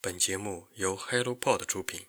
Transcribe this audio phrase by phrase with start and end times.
[0.00, 2.02] 本节目由 HelloPod 出品。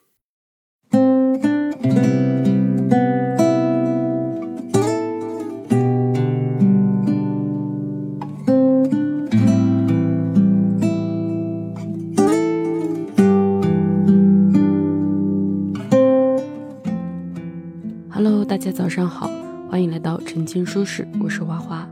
[18.12, 19.28] Hello，大家早上好，
[19.68, 21.90] 欢迎来到晨间书室，我是花花。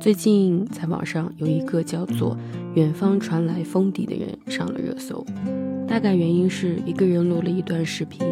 [0.00, 2.36] 最近在网上有一个叫做
[2.74, 5.24] “远方传来风笛”的人上了热搜，
[5.86, 8.26] 大概原因是一个人录了一段视频，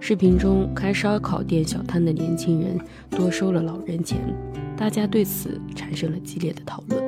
[0.00, 2.78] 视频中开烧烤店小摊的年轻人
[3.10, 4.18] 多收了老人钱，
[4.76, 7.02] 大家对此产生了激烈的讨论。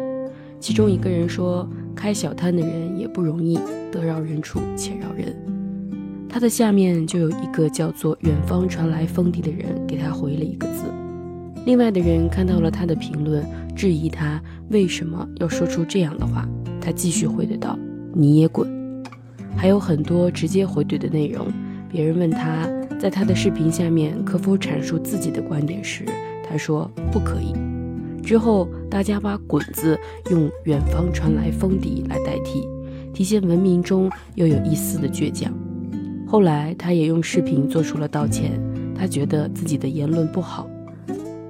[0.60, 3.58] 其中一个人说：“开小摊的人也不容易，
[3.90, 5.36] 得饶人处且饶人。”
[6.28, 10.84] 他的下面就有一个叫做“远方传来风笛”的人给他回了一个字。
[11.64, 13.44] 另外的人看到了他的评论，
[13.74, 16.48] 质疑他为什么要说出这样的话。
[16.86, 17.76] 他继续回怼道
[18.14, 18.64] ：“你也滚！”
[19.58, 21.44] 还有很多直接回怼的内容。
[21.90, 22.64] 别人问他
[22.96, 26.04] 在他的视频下面可否阐述自己的观点时，
[26.48, 27.52] 他说不可以。
[28.22, 29.98] 之后大家把“滚”字
[30.30, 32.68] 用“远方传来风笛”来代替，
[33.12, 35.52] 体现文明中又有一丝的倔强。
[36.24, 38.52] 后来，他也用视频做出了道歉。
[38.94, 40.70] 他觉得自己的言论不好。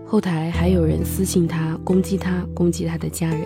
[0.07, 3.43] 后台还有人私信他，攻击他，攻击他的家人。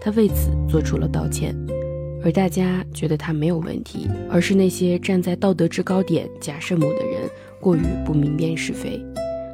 [0.00, 1.56] 他为此做出了道歉。
[2.24, 9.00] 而大家觉得他没有问题，而是那些站在道德制高点假圣母的人过于不明辨是非。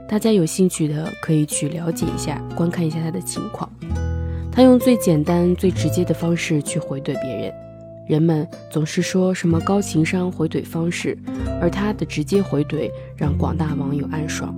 [0.08, 3.70] 大家有兴趣的可以去了解一下，观看一下他的情况。
[4.50, 7.52] 他用最简单、最直接的方式去回怼别人。
[8.06, 11.16] 人们总是说什么高情商回怼方式，
[11.60, 14.54] 而他的直接回怼让广大网友暗爽，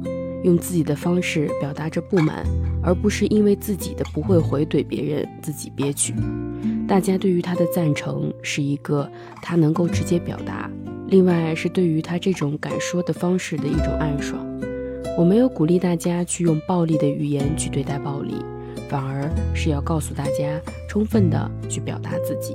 [0.47, 2.47] 用自己的方式表达着不满，
[2.80, 6.14] 而不是因为自己的不会回怼别人自己憋屈。
[6.86, 9.11] 大家对于他的赞成是一个
[9.42, 10.70] 他能够直接表达，
[11.08, 14.47] 另外是对于他这种敢说的方式的一种暗爽。
[15.19, 18.37] 我没有鼓励大家去用暴力的语言去对待暴力，
[18.88, 22.54] 反而是要告诉大家，充分的去表达自己。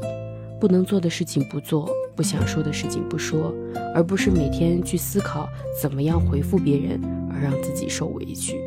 [0.61, 3.53] 不能做的事情不做，不想说的事情不说，
[3.95, 5.49] 而不是每天去思考
[5.81, 6.99] 怎么样回复别人
[7.31, 8.59] 而让自己受委屈。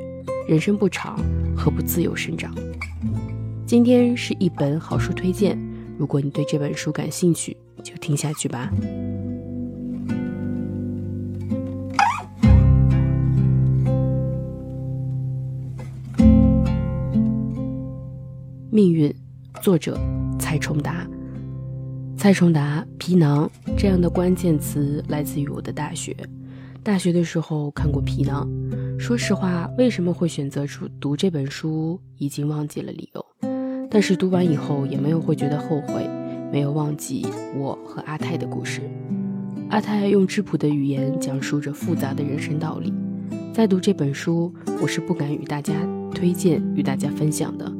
[0.48, 1.18] 人生不长，
[1.56, 2.52] 何不自由生长？
[3.66, 5.58] 今天是一本好书推荐，
[5.96, 8.70] 如果你对这本书感兴趣，就听下去吧。
[18.70, 19.14] 命运，
[19.62, 19.96] 作者
[20.38, 21.06] 蔡崇达。
[22.24, 26.16] 蔡崇达皮囊这样的关键词来自于我的大学。
[26.82, 28.48] 大学的时候看过皮囊，
[28.98, 33.26] 说实话，为什么会选择出读这本书，已经忘记了理由。
[33.90, 36.08] 但是读完以后也没有会觉得后悔，
[36.50, 37.26] 没有忘记
[37.58, 38.80] 我和阿泰的故事。
[39.68, 42.90] 阿泰用质朴的语言讲述着复杂的人生道理。
[43.52, 45.74] 在读这本书，我是不敢与大家
[46.14, 47.70] 推荐、与大家分享的。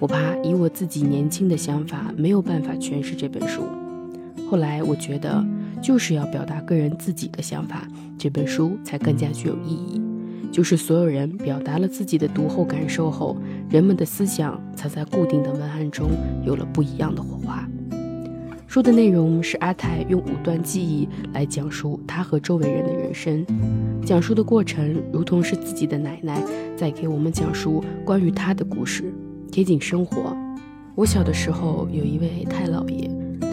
[0.00, 3.60] 我怕以我自己年轻的想法没有办法诠释这本书。
[4.52, 5.42] 后来我觉得，
[5.80, 9.98] 就是要表达个人自己的想法，这本书才更加具有意义。
[10.52, 13.34] 就是所有人表达了自己的读后感受后，
[13.70, 16.10] 人们的思想才在固定的文案中
[16.44, 17.66] 有了不一样的火花。
[18.66, 23.46] 书的内容是阿泰用五段记忆来讲述他和周围人的人生，
[24.04, 26.44] 讲述的过程如同是自己的奶奶
[26.76, 29.10] 在给我们讲述关于他的故事。
[29.50, 30.36] 贴近生活。
[30.94, 33.10] 我小的时候有一位太姥爷，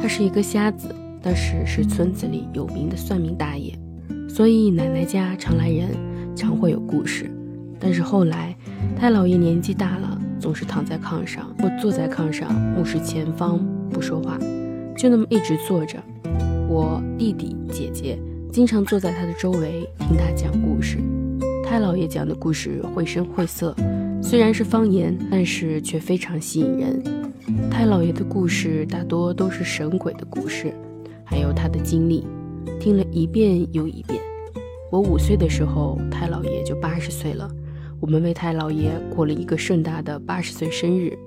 [0.10, 3.72] 是一个瞎子，但是是村子里有名的算命大爷，
[4.28, 5.90] 所以奶奶家常来人，
[6.36, 7.30] 常会有故事。
[7.80, 8.54] 但是后来，
[8.98, 14.38] 太老爷年纪大了，总是躺在炕上或坐在炕上，目视前方不说话，
[14.98, 15.98] 就那么一直坐着。
[16.68, 18.20] 我弟弟姐姐
[18.52, 20.98] 经常坐在他的周围听他讲故事。
[21.64, 23.76] 太老爷讲的故事绘声绘色。
[24.22, 27.19] 虽然是方言，但是却非常吸引人。
[27.72, 30.74] 太老爷的故事大多都是神鬼的故事，
[31.24, 32.28] 还有他的经历，
[32.80, 34.22] 听了一遍又一遍。
[34.92, 37.50] 我五岁的时候，太老爷就八十岁了，
[38.00, 41.18] 我们为太老爷过了一个盛大的八十岁生日。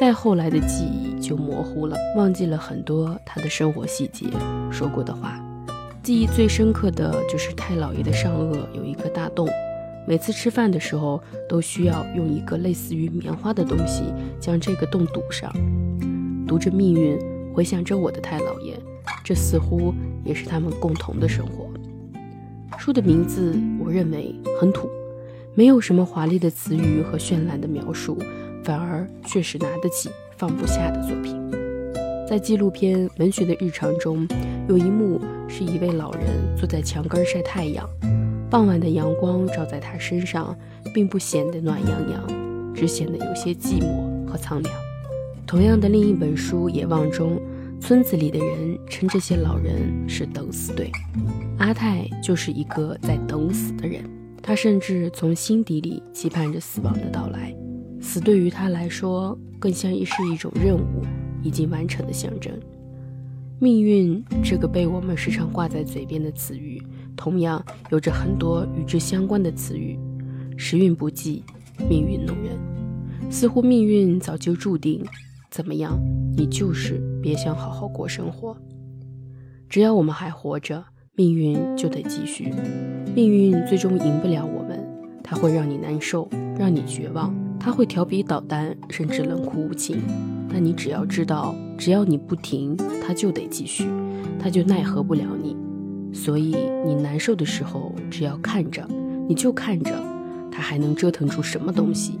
[0.00, 4.26] 再后来的记忆就模糊了，忘记了很多他的生活细节，
[4.70, 5.38] 说过的话。
[6.02, 9.48] 记忆最深刻的就是太老爷的上颚有一个大洞。
[10.06, 14.02] 每次吃饭的时候，都需要用一个类似于棉花的东西
[14.40, 15.52] 将这个洞堵上。
[16.46, 17.18] 读着命运，
[17.54, 18.74] 回想着我的太姥爷，
[19.22, 19.94] 这似乎
[20.24, 21.68] 也是他们共同的生活。
[22.78, 24.88] 书的名字，我认为很土，
[25.54, 28.18] 没有什么华丽的词语和绚烂的描述，
[28.64, 31.40] 反而却是拿得起放不下的作品。
[32.28, 34.26] 在纪录片《文学的日常》中，
[34.68, 36.26] 有一幕是一位老人
[36.56, 37.88] 坐在墙根晒太阳，
[38.52, 40.54] 傍晚的阳光照在他身上，
[40.92, 44.74] 并不显得暖洋洋，只显得有些寂寞和苍凉。
[45.46, 47.40] 同样的，另一本书《野望》中，
[47.80, 50.92] 村子里的人称这些老人是“等死队”，
[51.56, 54.04] 阿泰就是一个在等死的人。
[54.42, 57.56] 他甚至从心底里期盼着死亡的到来，
[58.02, 61.02] 死对于他来说更像是一种任务
[61.42, 62.52] 已经完成的象征。
[63.62, 66.82] 命运这个被我们时常挂在嘴边的词语，
[67.14, 69.96] 同样有着很多与之相关的词语：
[70.56, 71.44] 时运不济，
[71.88, 72.58] 命运弄人。
[73.30, 75.00] 似乎命运早就注定，
[75.48, 75.96] 怎么样，
[76.36, 78.56] 你就是别想好好过生活。
[79.68, 80.84] 只要我们还活着。
[81.14, 82.50] 命运就得继续，
[83.14, 84.82] 命运最终赢不了我们，
[85.22, 86.26] 它会让你难受，
[86.58, 89.98] 让你绝望，它会调皮捣蛋，甚至冷酷无情。
[90.50, 93.88] 但你只要知道，只要你不停，它就得继续，
[94.38, 95.56] 它就奈何不了你。
[96.12, 96.54] 所以
[96.86, 98.86] 你难受的时候，只要看着，
[99.28, 99.92] 你就看着，
[100.48, 102.20] 它还能折腾出什么东西。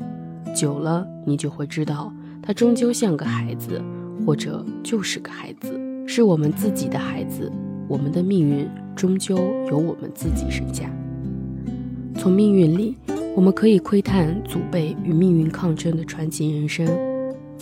[0.52, 2.12] 久了，你就会知道，
[2.42, 3.80] 它终究像个孩子，
[4.26, 7.48] 或者就是个孩子，是我们自己的孩子。
[7.86, 9.36] 我们的命运终究
[9.70, 10.90] 由我们自己审下。
[12.16, 12.96] 从命运里，
[13.36, 16.84] 我们可以窥探祖辈与命运抗争的传奇人生。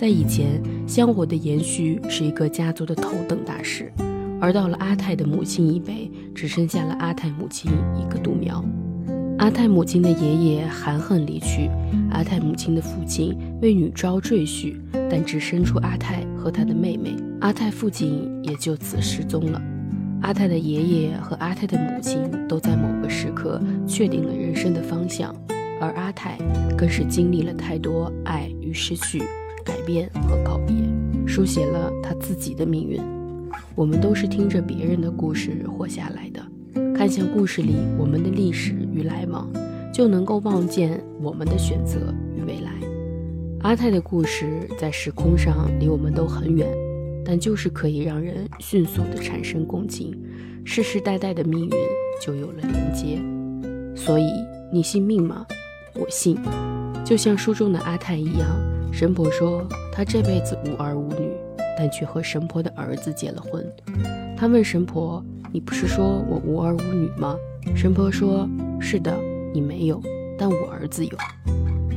[0.00, 0.58] 在以前，
[0.88, 3.92] 香火的延续是一个家族的头等大事，
[4.40, 8.64] 而到了阿泰的母亲一辈，只剩下了阿泰母亲一个独苗。
[9.36, 11.68] 阿泰母亲的爷爷含恨离去，
[12.12, 14.74] 阿泰母亲的父亲为女招赘婿，
[15.10, 19.60] 但只生出阿泰和他的妹妹，阿泰父亲也就此失踪了。
[20.22, 25.30] 阿泰的爷爷和阿泰的母亲都在某个时刻确定了人生的方向，
[25.78, 26.38] 而阿泰
[26.74, 29.22] 更是经历了太多爱与失去、
[29.70, 30.74] 改变和告别，
[31.28, 33.00] 书写了他自己的命运。
[33.76, 36.44] 我们都是听着别人的故事活下来的，
[36.92, 39.48] 看向故事里我们的历史与来往，
[39.94, 42.72] 就能够望见我们的选择与未来。
[43.60, 46.66] 阿泰的故事在时空上离我们都很远。
[47.22, 50.12] 但就是可以让人迅速的产生共情，
[50.64, 51.70] 世世代代的命运
[52.20, 53.20] 就有了连接。
[53.94, 54.24] 所以
[54.72, 55.46] 你信命吗？
[55.94, 56.36] 我信。
[57.04, 58.48] 就像书中的阿泰一样，
[58.92, 61.30] 神婆说他这辈子无儿无女，
[61.78, 63.64] 但却和神婆的儿子结了婚。
[64.36, 67.36] 他问神婆：“你不是说我无儿无女吗？”
[67.74, 68.48] 神婆说
[68.80, 69.16] ：“是的，
[69.52, 70.02] 你没有，
[70.38, 71.12] 但我儿子有。”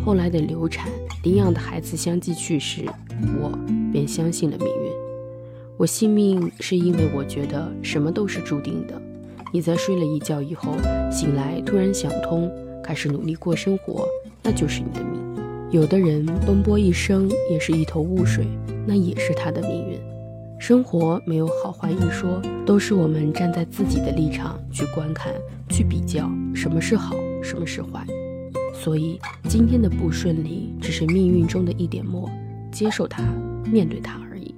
[0.05, 0.89] 后来的流产、
[1.23, 2.85] 领养的孩子相继去世，
[3.41, 3.51] 我
[3.91, 4.91] 便相信了命运。
[5.77, 8.93] 我信命，是因为我觉得什么都是注定的。
[9.51, 10.73] 你在睡了一觉以后
[11.11, 12.51] 醒来，突然想通，
[12.83, 14.07] 开始努力过生活，
[14.41, 15.42] 那就是你的命。
[15.73, 18.45] 有的人奔波一生也是一头雾水，
[18.85, 19.99] 那也是他的命运。
[20.59, 25.33] 生活没有好坏一说，都是我们站在自己的立场去观看、
[25.69, 28.05] 去比较，什么是好，什么是坏。
[28.71, 32.29] 所以今天的不顺利，只是命运中的一点墨，
[32.71, 33.23] 接受它，
[33.65, 34.53] 面对它而已。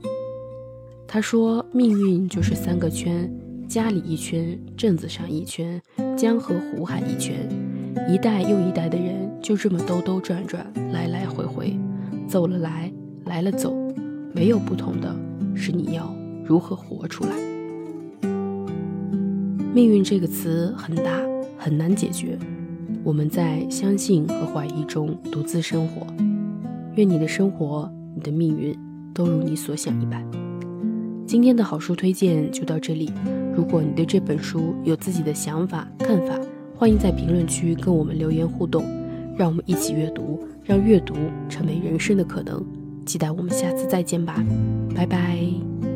[1.08, 3.34] 他说：“命运就是三个圈，
[3.70, 5.82] 家里一圈，镇子上一圈，
[6.18, 7.48] 江河湖海一圈，
[8.10, 11.78] 一代又一代的人就这么兜兜转转，来来回回，
[12.28, 12.92] 走了来，
[13.26, 13.76] 来了走，
[14.34, 15.16] 没有不同的，
[15.54, 16.12] 是你要
[16.44, 17.30] 如何活出来。
[19.72, 21.22] 命运这个词很大，
[21.60, 22.40] 很难解决，
[23.04, 26.08] 我们在相信和怀疑中独自生活。
[26.96, 28.76] 愿你的生活，你的命运，
[29.14, 30.26] 都如你所想一般。”
[31.28, 33.12] 今天的好书推荐就到这里。
[33.56, 36.36] 如果你对这本书有自己的想法、看法，
[36.76, 38.84] 欢迎在评论区跟我们留言互动。
[39.38, 41.16] 让我们一起阅读，让阅读
[41.50, 42.66] 成为人生的可能。
[43.06, 44.44] 期待我们下次再见吧，
[44.96, 45.95] 拜拜。